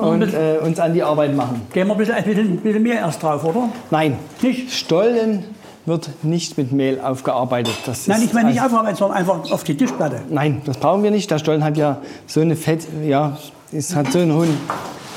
[0.00, 1.62] und äh, uns an die Arbeit machen.
[1.72, 3.68] Gehen wir ein bisschen, ein bisschen, ein bisschen mehr erst drauf, oder?
[3.90, 4.70] Nein, Nicht?
[4.72, 5.44] Stollen
[5.87, 7.74] wird nicht mit Mehl aufgearbeitet.
[7.87, 10.20] Das Nein, ist ich meine nicht aufarbeiten, sondern einfach auf die Tischplatte.
[10.28, 11.30] Nein, das brauchen wir nicht.
[11.30, 13.37] Der Stollen hat ja so eine Fett, ja,
[13.72, 14.56] es hat so einen hohen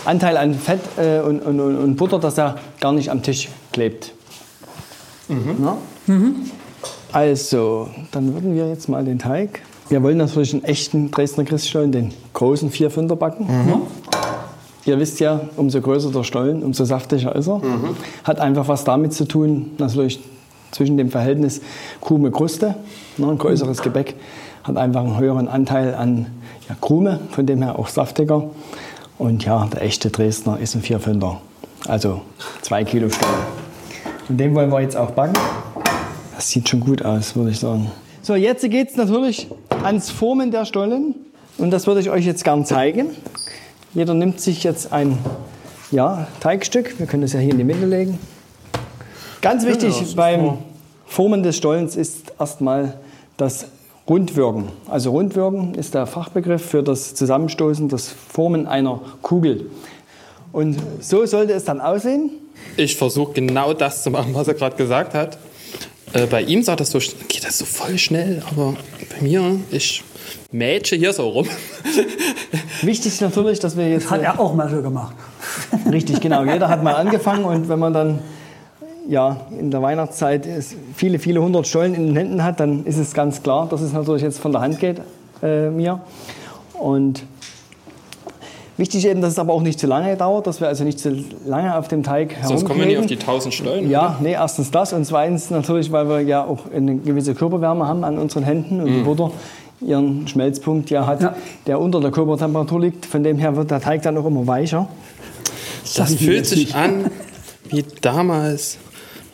[0.06, 3.50] Anteil an Fett äh, und, und, und, und Butter, dass er gar nicht am Tisch
[3.74, 4.14] klebt.
[5.28, 5.78] Na?
[7.12, 11.92] Also, dann würden wir jetzt mal den Teig Wir wollen natürlich einen echten Dresdner Christstollen,
[11.92, 13.48] den großen Vierfünder backen.
[14.86, 17.62] Ihr wisst ja, umso größer der Stollen, umso saftiger ist er.
[18.24, 20.20] Hat einfach was damit zu tun, natürlich
[20.72, 21.62] zwischen dem Verhältnis
[22.02, 22.76] Krume-Kruste.
[23.18, 24.16] Ne, ein größeres Gebäck
[24.64, 26.28] hat einfach einen höheren Anteil an
[26.68, 28.50] ja, Krume, von dem her auch saftiger.
[29.18, 31.40] Und ja, der echte Dresdner ist ein Vierfünder,
[31.88, 32.22] also
[32.62, 33.34] zwei Kilo Stollen.
[34.28, 35.38] Und den wollen wir jetzt auch backen.
[36.36, 37.92] Das sieht schon gut aus, würde ich sagen.
[38.26, 39.46] So, jetzt geht es natürlich
[39.84, 41.14] ans Formen der Stollen.
[41.60, 43.12] Und das würde ich euch jetzt gern zeigen.
[43.94, 45.20] Jeder nimmt sich jetzt ein
[45.92, 46.98] ja, Teigstück.
[46.98, 48.18] Wir können das ja hier in die Mitte legen.
[49.44, 50.58] Ganz wichtig beim
[51.06, 52.98] Formen des Stollens ist erstmal
[53.38, 53.68] das
[54.10, 54.70] Rundwirken.
[54.88, 59.70] Also Rundwirken ist der Fachbegriff für das Zusammenstoßen, das Formen einer Kugel.
[60.52, 62.32] Und so sollte es dann aussehen.
[62.76, 65.38] Ich versuche genau das zu machen, was er gerade gesagt hat.
[66.16, 68.76] Äh, bei ihm sagt das so, geht das so voll schnell, aber
[69.14, 70.02] bei mir, ich
[70.52, 71.48] mätsche hier so rum.
[72.82, 75.14] Wichtig ist natürlich, dass wir jetzt Hat er auch mal so gemacht.
[75.92, 76.46] Richtig, genau.
[76.46, 78.20] Jeder hat mal angefangen und wenn man dann
[79.08, 80.48] ja, in der Weihnachtszeit
[80.96, 83.92] viele, viele hundert Stollen in den Händen hat, dann ist es ganz klar, dass es
[83.92, 85.02] natürlich jetzt von der Hand geht
[85.44, 86.00] äh, mir.
[86.74, 87.24] Und
[88.78, 91.24] wichtig eben, dass es aber auch nicht zu lange dauert, dass wir also nicht zu
[91.46, 93.20] lange auf dem Teig Sonst kommen wir nicht auf herumkneten.
[93.26, 93.90] die 1000 Stollen.
[93.90, 98.04] Ja, nee, erstens das und zweitens natürlich, weil wir ja auch eine gewisse Körperwärme haben
[98.04, 99.32] an unseren Händen und die Butter
[99.82, 101.36] ihren Schmelzpunkt ja hat, Ja.
[101.68, 103.06] der unter der Körpertemperatur liegt.
[103.06, 104.88] Von dem her wird der Teig dann auch immer weicher.
[105.96, 107.12] Das ich fühlt sich an
[107.70, 108.78] wie damals,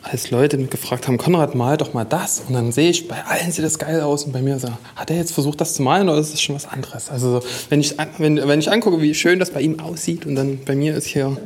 [0.02, 2.42] als Leute mich gefragt haben, Konrad, mal doch mal das.
[2.48, 4.24] Und dann sehe ich, bei allen sieht das geil aus.
[4.24, 6.56] Und bei mir so, hat er jetzt versucht, das zu malen oder ist das schon
[6.56, 7.08] was anderes?
[7.08, 10.34] Also so, wenn, ich, wenn, wenn ich angucke, wie schön das bei ihm aussieht und
[10.34, 11.36] dann bei mir ist hier,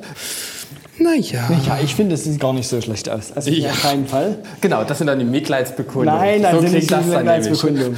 [0.99, 1.51] naja.
[1.67, 3.31] Ja, ich finde, es sieht gar nicht so schlecht aus.
[3.33, 3.71] Also Ja.
[3.71, 4.39] auf keinen Fall.
[4.63, 6.19] Genau, das sind dann die Mitleidsbekundungen.
[6.19, 7.45] Nein, so also klingt nicht die das dann nämlich.
[7.51, 7.95] Mitleidsbekundung.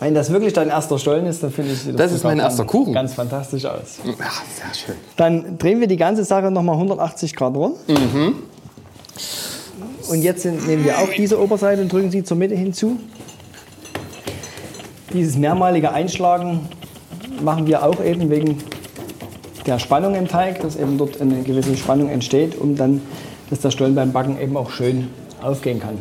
[0.00, 2.62] Wenn das wirklich dein erster Stollen ist, dann finde ich sieht Das ist mein erster
[2.62, 2.92] ganz- Kuchen.
[2.94, 3.98] Ganz fantastisch aus.
[4.04, 4.94] Ja, sehr schön.
[5.16, 7.74] Dann drehen wir die ganze Sache nochmal 180 Grad rum.
[7.88, 8.34] Mhm.
[10.08, 12.98] Und jetzt nehmen wir auch diese Oberseite und drücken sie zur Mitte hinzu.
[15.12, 16.68] Dieses mehrmalige Einschlagen
[17.42, 18.58] machen wir auch eben wegen
[19.66, 23.02] der Spannung im Teig, dass eben dort eine gewisse Spannung entsteht, um dann,
[23.50, 25.08] dass der Stollen beim Backen eben auch schön
[25.42, 25.98] aufgehen kann.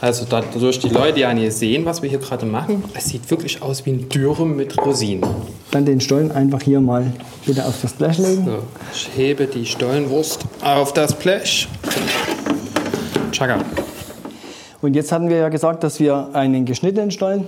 [0.00, 3.62] Also dadurch die Leute ja nicht sehen, was wir hier gerade machen, es sieht wirklich
[3.62, 5.28] aus wie ein Dürren mit Rosinen.
[5.72, 7.12] Dann den Stollen einfach hier mal
[7.46, 8.44] wieder auf das Blech legen.
[8.46, 8.58] So,
[8.92, 11.68] ich hebe die Stollenwurst auf das Blech.
[13.38, 13.58] Chaka.
[14.82, 17.44] Und jetzt hatten wir ja gesagt, dass wir einen geschnittenen Stollen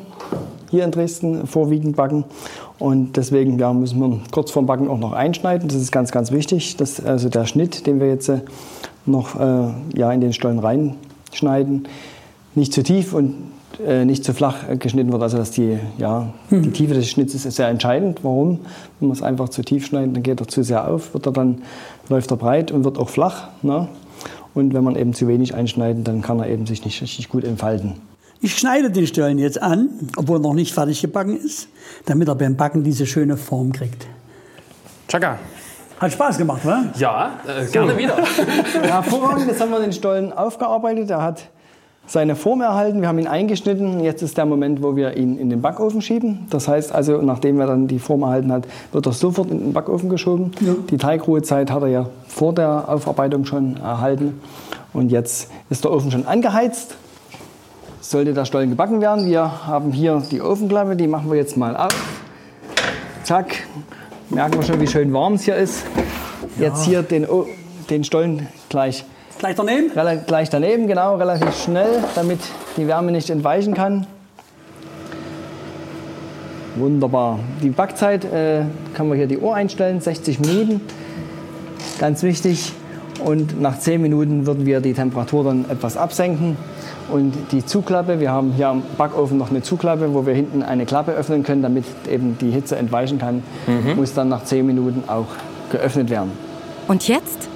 [0.70, 2.24] hier in Dresden vorwiegend backen.
[2.78, 5.66] Und deswegen ja, müssen wir kurz vorm Backen auch noch einschneiden.
[5.66, 6.76] Das ist ganz, ganz wichtig.
[6.76, 8.42] Dass also der Schnitt, den wir jetzt äh,
[9.04, 11.88] noch äh, ja, in den Stollen reinschneiden,
[12.54, 13.34] nicht zu tief und
[13.84, 15.22] äh, nicht zu flach geschnitten wird.
[15.22, 18.20] Also dass die, ja, die Tiefe des Schnitts ist sehr entscheidend.
[18.22, 18.60] Warum?
[19.00, 21.32] Wenn wir es einfach zu tief schneiden, dann geht er zu sehr auf, wird er
[21.32, 21.62] dann,
[22.08, 23.48] läuft er breit und wird auch flach.
[23.62, 23.88] Ne?
[24.54, 27.44] Und wenn man eben zu wenig einschneiden, dann kann er eben sich nicht richtig gut
[27.44, 27.94] entfalten.
[28.40, 31.68] Ich schneide den Stollen jetzt an, obwohl er noch nicht fertig gebacken ist,
[32.06, 34.06] damit er beim Backen diese schöne Form kriegt.
[35.08, 35.38] Chaka.
[35.98, 36.84] Hat Spaß gemacht, wa?
[36.96, 38.16] Ja, äh, gerne wieder.
[38.82, 41.10] Hervorragend, jetzt haben wir den Stollen aufgearbeitet.
[41.10, 41.50] Er hat
[42.06, 44.00] seine Form erhalten, wir haben ihn eingeschnitten.
[44.00, 46.46] Jetzt ist der Moment, wo wir ihn in den Backofen schieben.
[46.50, 49.72] Das heißt also, nachdem er dann die Form erhalten hat, wird er sofort in den
[49.72, 50.50] Backofen geschoben.
[50.90, 54.40] Die Teigruhezeit hat er ja vor der Aufarbeitung schon erhalten.
[54.92, 56.96] Und jetzt ist der Ofen schon angeheizt.
[58.00, 61.76] Sollte der Stollen gebacken werden, wir haben hier die Ofenklappe, die machen wir jetzt mal
[61.76, 61.94] auf.
[63.22, 63.54] Zack,
[64.30, 65.84] merken wir schon, wie schön warm es hier ist.
[66.58, 67.46] Jetzt hier den, O-
[67.88, 69.04] den Stollen gleich,
[69.40, 69.90] Gleich daneben?
[69.92, 72.38] rela- gleich daneben, genau, relativ schnell, damit
[72.76, 74.06] die Wärme nicht entweichen kann.
[76.76, 77.40] Wunderbar.
[77.62, 78.62] Die Backzeit äh,
[78.94, 80.80] kann man hier die Uhr einstellen, 60 Minuten.
[81.98, 82.72] Ganz wichtig.
[83.24, 86.56] Und nach 10 Minuten würden wir die Temperatur dann etwas absenken.
[87.10, 90.86] Und die Zuklappe, wir haben hier am Backofen noch eine Zuklappe, wo wir hinten eine
[90.86, 93.42] Klappe öffnen können, damit eben die Hitze entweichen kann,
[93.96, 95.26] muss dann nach 10 Minuten auch
[95.70, 96.30] geöffnet werden.
[96.88, 97.49] Und jetzt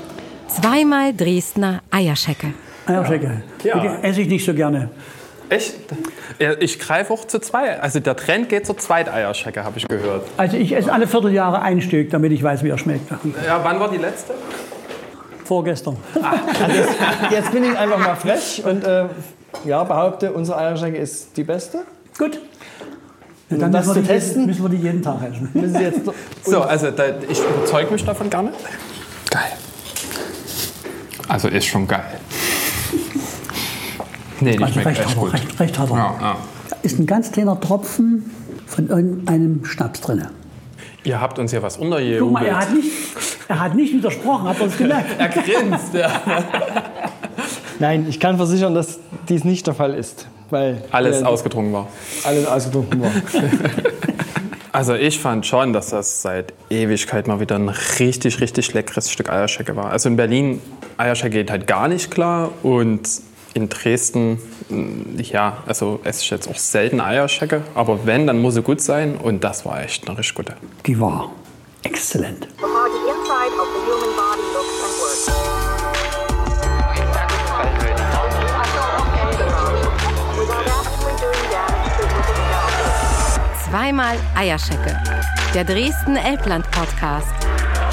[0.60, 2.48] zweimal Dresdner Eierschecke.
[2.86, 3.42] Eierschecke.
[3.62, 3.78] Ja.
[3.80, 4.90] Die esse ich nicht so gerne.
[5.48, 5.74] Echt?
[6.38, 7.78] Ja, Ich greife auch zu zwei.
[7.80, 10.26] Also der Trend geht zur Zweiteierschecke, habe ich gehört.
[10.36, 13.10] Also ich esse alle Vierteljahre ein Stück, damit ich weiß, wie er schmeckt.
[13.46, 14.34] Ja, wann war die letzte?
[15.44, 15.96] Vorgestern.
[17.30, 19.04] Jetzt bin ich einfach mal frech und äh,
[19.66, 21.80] ja, behaupte, unsere Eierschecke ist die beste.
[22.18, 22.40] Gut.
[23.50, 24.46] Ja, dann das müssen wir, zu die, testen?
[24.46, 25.78] müssen wir die jeden Tag essen.
[25.80, 26.00] Jetzt
[26.44, 28.52] So, also da, ich überzeuge mich davon gerne.
[29.30, 29.52] Geil.
[31.28, 32.04] Also ist schon geil.
[34.40, 35.32] Nee, die Also schmeckt recht echt hat er, gut.
[35.32, 35.96] recht, recht hat er.
[35.96, 36.36] Ja, ja.
[36.70, 38.30] Da ist ein ganz kleiner Tropfen
[38.66, 40.26] von irgendeinem Schnaps drin.
[41.04, 42.54] Ihr habt uns ja was Guck mal, er untergejubelt.
[42.56, 42.90] hat nicht,
[43.48, 45.10] er hat nicht widersprochen, habt ihr das gemerkt?
[45.18, 46.10] Er grinst, ja.
[47.78, 50.26] Nein, ich kann versichern, dass dies nicht der Fall ist.
[50.50, 51.88] Weil Alles äh, ausgetrunken war.
[52.24, 53.10] alles ausgetrunken war.
[54.74, 59.30] Also ich fand schon, dass das seit Ewigkeit mal wieder ein richtig, richtig leckeres Stück
[59.30, 59.92] Eierschecke war.
[59.92, 60.60] Also in Berlin,
[60.96, 63.08] Eierschecke geht halt gar nicht klar und
[63.54, 68.54] in Dresden, mh, ja, also esse ich jetzt auch selten Eierschecke, aber wenn, dann muss
[68.54, 70.56] sie gut sein und das war echt eine richtig gute.
[70.86, 71.30] Die war
[71.84, 72.48] exzellent.
[83.74, 84.96] Zweimal Eierschecke.
[85.52, 87.26] Der Dresden Elbland Podcast.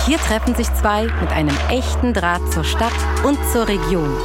[0.06, 4.16] Hier treffen sich zwei mit einem echten Draht zur Stadt und zur Region.